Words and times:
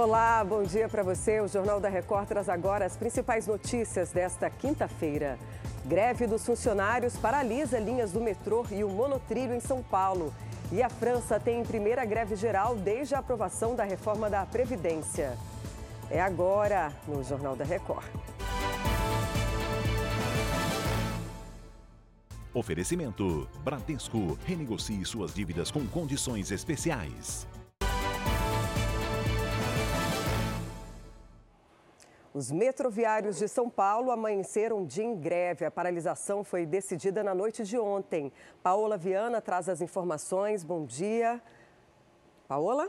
Olá, 0.00 0.44
bom 0.44 0.62
dia 0.62 0.88
para 0.88 1.02
você. 1.02 1.40
O 1.40 1.48
Jornal 1.48 1.80
da 1.80 1.88
Record 1.88 2.28
traz 2.28 2.48
agora 2.48 2.86
as 2.86 2.96
principais 2.96 3.48
notícias 3.48 4.12
desta 4.12 4.48
quinta-feira. 4.48 5.36
Greve 5.84 6.24
dos 6.24 6.46
funcionários 6.46 7.16
paralisa 7.16 7.80
linhas 7.80 8.12
do 8.12 8.20
metrô 8.20 8.64
e 8.70 8.84
o 8.84 8.88
monotrilho 8.88 9.52
em 9.52 9.58
São 9.58 9.82
Paulo. 9.82 10.32
E 10.70 10.80
a 10.84 10.88
França 10.88 11.40
tem 11.40 11.64
primeira 11.64 12.04
greve 12.04 12.36
geral 12.36 12.76
desde 12.76 13.16
a 13.16 13.18
aprovação 13.18 13.74
da 13.74 13.82
reforma 13.82 14.30
da 14.30 14.46
Previdência. 14.46 15.36
É 16.08 16.20
agora 16.20 16.92
no 17.08 17.24
Jornal 17.24 17.56
da 17.56 17.64
Record. 17.64 18.06
Oferecimento: 22.54 23.48
Bradesco. 23.64 24.38
Renegocie 24.46 25.04
suas 25.04 25.34
dívidas 25.34 25.72
com 25.72 25.84
condições 25.88 26.52
especiais. 26.52 27.48
Os 32.34 32.50
metroviários 32.52 33.38
de 33.38 33.48
São 33.48 33.70
Paulo 33.70 34.10
amanheceram 34.10 34.84
de 34.84 35.02
em 35.02 35.16
greve. 35.16 35.64
A 35.64 35.70
paralisação 35.70 36.44
foi 36.44 36.66
decidida 36.66 37.22
na 37.24 37.34
noite 37.34 37.64
de 37.64 37.78
ontem. 37.78 38.30
Paola 38.62 38.98
Viana 38.98 39.40
traz 39.40 39.68
as 39.68 39.80
informações. 39.80 40.62
Bom 40.62 40.84
dia. 40.84 41.42
Paola? 42.46 42.88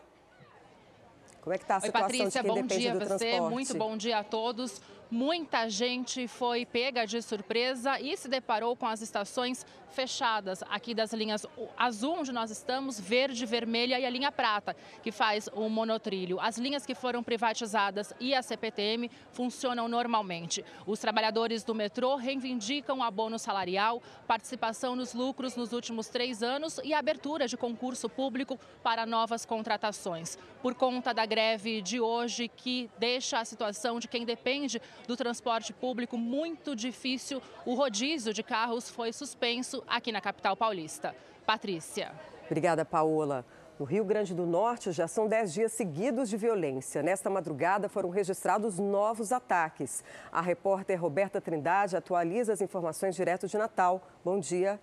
Como 1.41 1.53
é 1.53 1.57
que 1.57 1.63
está 1.63 1.77
a 1.77 1.79
situação 1.79 2.07
Oi, 2.07 2.17
Patrícia, 2.17 2.43
bom 2.43 2.61
dia 2.63 2.91
a 2.91 2.95
você, 2.95 3.17
transporte? 3.17 3.53
muito 3.53 3.77
bom 3.77 3.97
dia 3.97 4.19
a 4.19 4.23
todos. 4.23 4.81
Muita 5.11 5.67
gente 5.67 6.27
foi 6.27 6.67
pega 6.67 7.07
de 7.07 7.19
surpresa 7.23 7.99
e 7.99 8.15
se 8.15 8.27
deparou 8.27 8.75
com 8.75 8.85
as 8.85 9.01
estações 9.01 9.65
fechadas 9.89 10.63
aqui 10.69 10.93
das 10.93 11.11
linhas 11.13 11.47
azul, 11.75 12.19
onde 12.19 12.31
nós 12.31 12.51
estamos, 12.51 12.99
verde, 12.99 13.43
vermelha 13.45 13.99
e 13.99 14.05
a 14.05 14.09
linha 14.09 14.31
prata, 14.31 14.75
que 15.01 15.11
faz 15.11 15.49
o 15.51 15.67
monotrilho. 15.67 16.39
As 16.39 16.59
linhas 16.59 16.85
que 16.85 16.93
foram 16.93 17.23
privatizadas 17.23 18.13
e 18.19 18.35
a 18.35 18.43
CPTM 18.43 19.09
funcionam 19.31 19.87
normalmente. 19.87 20.63
Os 20.85 20.99
trabalhadores 20.99 21.63
do 21.63 21.73
metrô 21.73 22.15
reivindicam 22.15 23.01
abono 23.01 23.39
salarial, 23.39 24.03
participação 24.27 24.95
nos 24.95 25.15
lucros 25.15 25.55
nos 25.55 25.73
últimos 25.73 26.07
três 26.07 26.43
anos 26.43 26.79
e 26.83 26.93
abertura 26.93 27.47
de 27.47 27.57
concurso 27.57 28.07
público 28.07 28.59
para 28.83 29.07
novas 29.07 29.43
contratações. 29.43 30.37
Por 30.61 30.75
conta 30.75 31.13
da 31.13 31.25
greve 31.29 31.81
de 31.81 32.01
hoje, 32.01 32.47
que 32.47 32.89
deixa 32.97 33.39
a 33.39 33.45
situação 33.45 33.99
de 33.99 34.07
quem 34.07 34.25
depende 34.25 34.81
do 35.07 35.15
transporte 35.15 35.71
público 35.71 36.17
muito 36.17 36.75
difícil, 36.75 37.41
o 37.65 37.75
rodízio 37.75 38.33
de 38.33 38.41
carros 38.41 38.89
foi 38.89 39.13
suspenso 39.13 39.83
aqui 39.87 40.11
na 40.11 40.19
capital 40.19 40.57
paulista. 40.57 41.15
Patrícia. 41.45 42.11
Obrigada, 42.47 42.83
Paola. 42.83 43.45
No 43.79 43.85
Rio 43.85 44.03
Grande 44.03 44.35
do 44.35 44.45
Norte, 44.45 44.91
já 44.91 45.07
são 45.07 45.25
10 45.27 45.53
dias 45.53 45.71
seguidos 45.71 46.29
de 46.29 46.35
violência. 46.35 47.01
Nesta 47.01 47.29
madrugada 47.29 47.87
foram 47.87 48.09
registrados 48.09 48.77
novos 48.77 49.31
ataques. 49.31 50.03
A 50.31 50.41
repórter 50.41 50.99
Roberta 50.99 51.39
Trindade 51.39 51.95
atualiza 51.95 52.51
as 52.51 52.59
informações 52.59 53.15
direto 53.15 53.47
de 53.47 53.57
Natal. 53.57 54.01
Bom 54.25 54.37
dia. 54.37 54.77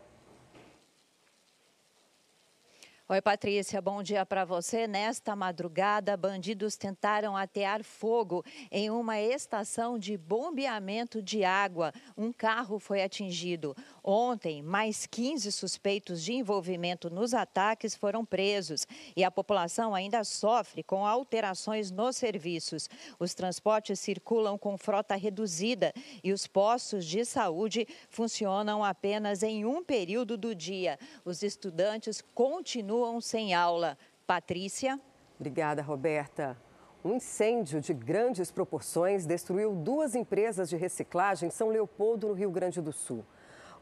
Oi, 3.09 3.23
Patrícia, 3.23 3.81
bom 3.81 4.03
dia 4.03 4.27
para 4.27 4.45
você. 4.45 4.89
Nesta 4.89 5.37
madrugada, 5.37 6.17
bandidos 6.17 6.77
tentaram 6.77 7.37
atear 7.37 7.85
fogo 7.85 8.45
em 8.69 8.91
uma 8.91 9.21
estação 9.21 9.97
de 9.97 10.17
bombeamento 10.19 11.23
de 11.23 11.45
água. 11.45 11.93
Um 12.19 12.33
carro 12.33 12.81
foi 12.81 13.05
atingido. 13.05 13.77
Ontem, 14.03 14.61
mais 14.61 15.07
15 15.07 15.53
suspeitos 15.53 16.21
de 16.21 16.33
envolvimento 16.33 17.09
nos 17.09 17.33
ataques 17.33 17.95
foram 17.95 18.25
presos 18.25 18.84
e 19.15 19.23
a 19.23 19.31
população 19.31 19.95
ainda 19.95 20.25
sofre 20.25 20.83
com 20.83 21.07
alterações 21.07 21.93
nos 21.93 22.17
serviços. 22.17 22.89
Os 23.21 23.34
transportes 23.34 24.01
circulam 24.01 24.59
com 24.59 24.77
frota 24.77 25.15
reduzida 25.15 25.93
e 26.25 26.33
os 26.33 26.49
postos 26.49 27.06
de 27.06 27.25
saúde 27.25 27.87
funcionam 28.11 28.83
apenas 28.83 29.44
em 29.44 29.65
um 29.65 29.84
período 29.84 30.37
do 30.37 30.53
dia. 30.56 30.99
Os 31.25 31.44
estudantes 31.44 32.21
continuam 32.34 32.96
continuam 32.97 33.21
sem 33.21 33.53
aula. 33.53 33.99
Patrícia. 34.27 34.99
Obrigada, 35.39 35.83
Roberta. 35.83 36.57
Um 37.05 37.17
incêndio 37.17 37.81
de 37.81 37.93
grandes 37.93 38.51
proporções 38.51 39.27
destruiu 39.27 39.75
duas 39.75 40.15
empresas 40.15 40.69
de 40.69 40.77
reciclagem 40.77 41.49
em 41.49 41.51
São 41.51 41.69
Leopoldo, 41.69 42.29
no 42.29 42.33
Rio 42.33 42.51
Grande 42.51 42.81
do 42.81 42.93
Sul. 42.93 43.23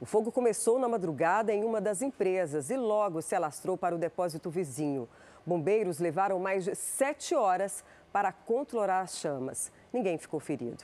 O 0.00 0.04
fogo 0.04 0.32
começou 0.32 0.78
na 0.80 0.88
madrugada 0.88 1.52
em 1.52 1.62
uma 1.62 1.80
das 1.80 2.02
empresas 2.02 2.70
e 2.70 2.76
logo 2.76 3.22
se 3.22 3.36
alastrou 3.36 3.78
para 3.78 3.94
o 3.94 3.98
depósito 3.98 4.50
vizinho. 4.50 5.08
Bombeiros 5.46 6.00
levaram 6.00 6.40
mais 6.40 6.64
de 6.64 6.74
sete 6.74 7.34
horas 7.34 7.84
para 8.12 8.32
controlar 8.32 9.02
as 9.02 9.16
chamas. 9.16 9.70
Ninguém 9.92 10.18
ficou 10.18 10.40
ferido. 10.40 10.82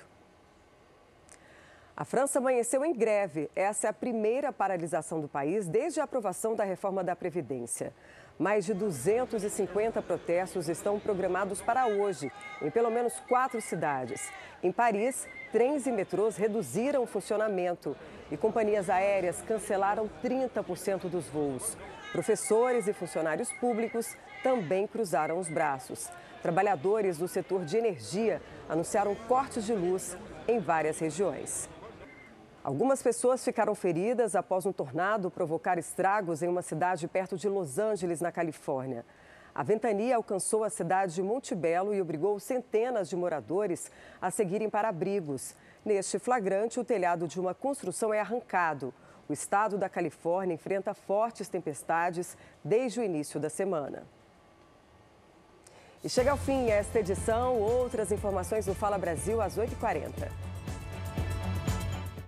A 2.01 2.05
França 2.07 2.39
amanheceu 2.39 2.83
em 2.83 2.95
greve. 2.95 3.51
Essa 3.55 3.87
é 3.87 3.91
a 3.91 3.93
primeira 3.93 4.51
paralisação 4.51 5.21
do 5.21 5.29
país 5.29 5.69
desde 5.69 6.01
a 6.01 6.05
aprovação 6.05 6.55
da 6.55 6.65
reforma 6.65 7.05
da 7.05 7.15
Previdência. 7.15 7.93
Mais 8.39 8.65
de 8.65 8.73
250 8.73 10.01
protestos 10.01 10.71
estão 10.71 10.99
programados 10.99 11.61
para 11.61 11.87
hoje, 11.89 12.33
em 12.63 12.71
pelo 12.71 12.91
menos 12.91 13.21
quatro 13.29 13.61
cidades. 13.61 14.33
Em 14.63 14.73
Paris, 14.73 15.29
trens 15.53 15.87
e 15.87 15.93
metrôs 15.93 16.39
reduziram 16.39 17.03
o 17.03 17.07
funcionamento 17.07 17.95
e 18.31 18.37
companhias 18.39 18.89
aéreas 18.89 19.43
cancelaram 19.43 20.09
30% 20.25 21.01
dos 21.01 21.29
voos. 21.29 21.77
Professores 22.13 22.89
e 22.89 22.95
funcionários 22.95 23.53
públicos 23.61 24.17
também 24.43 24.87
cruzaram 24.87 25.39
os 25.39 25.51
braços. 25.51 26.09
Trabalhadores 26.41 27.19
do 27.19 27.29
setor 27.29 27.67
de 27.67 27.77
energia 27.77 28.41
anunciaram 28.71 29.15
cortes 29.29 29.67
de 29.67 29.75
luz 29.75 30.17
em 30.49 30.59
várias 30.59 30.99
regiões. 30.99 31.69
Algumas 32.63 33.03
pessoas 33.03 33.43
ficaram 33.43 33.75
feridas 33.75 34.37
após 34.37 34.67
um 34.67 34.73
tornado 34.73 35.31
provocar 35.31 35.79
estragos 35.79 36.43
em 36.43 36.49
uma 36.49 36.61
cidade 36.61 37.09
perto 37.09 37.35
de 37.35 37.49
Los 37.49 37.79
Angeles, 37.79 38.21
na 38.21 38.31
Califórnia. 38.31 39.05
A 39.55 39.63
ventania 39.63 40.17
alcançou 40.17 40.63
a 40.63 40.69
cidade 40.69 41.15
de 41.15 41.23
Montebello 41.23 41.95
e 41.95 42.03
obrigou 42.03 42.39
centenas 42.39 43.09
de 43.09 43.17
moradores 43.17 43.91
a 44.21 44.31
seguirem 44.31 44.69
para 44.69 44.91
abrigos. 44.91 45.57
Neste 45.83 46.19
flagrante, 46.19 46.79
o 46.79 46.85
telhado 46.85 47.27
de 47.27 47.41
uma 47.41 47.55
construção 47.55 48.13
é 48.13 48.21
arrancado. 48.21 48.93
O 49.27 49.33
estado 49.33 49.79
da 49.79 49.89
Califórnia 49.89 50.55
enfrenta 50.55 50.93
fortes 50.93 51.49
tempestades 51.49 52.37
desde 52.63 53.01
o 53.01 53.03
início 53.03 53.41
da 53.41 53.49
semana. 53.49 54.03
E 56.05 56.11
chega 56.11 56.31
ao 56.31 56.37
fim 56.37 56.69
esta 56.69 57.01
edição. 57.01 57.59
Outras 57.59 58.13
informações 58.13 58.67
no 58.67 58.75
Fala 58.75 58.99
Brasil 58.99 59.41
às 59.41 59.57
8h40. 59.57 60.50